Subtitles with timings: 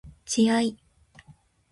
[0.25, 0.75] 自愛